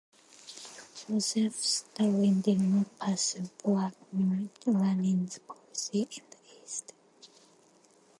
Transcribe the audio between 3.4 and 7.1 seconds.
Vladimir Lenin's policy in the East.